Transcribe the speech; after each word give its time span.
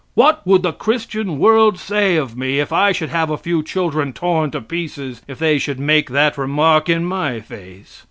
What 0.15 0.47
would 0.47 0.63
the 0.63 0.73
Christian 0.73 1.37
world 1.37 1.77
say 1.77 2.15
of 2.15 2.35
me 2.35 2.59
if 2.59 2.73
I 2.73 2.91
should 2.91 3.09
have 3.09 3.29
a 3.29 3.37
few 3.37 3.61
children 3.61 4.13
torn 4.13 4.49
to 4.49 4.59
pieces 4.59 5.21
if 5.27 5.37
they 5.37 5.59
should 5.59 5.79
make 5.79 6.09
that 6.09 6.39
remark 6.39 6.89
in 6.89 7.05
my 7.05 7.39
face? 7.39 7.99